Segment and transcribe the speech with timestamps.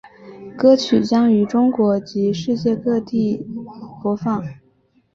[0.57, 3.45] 歌曲将于中国及世界各地
[4.01, 4.43] 播放。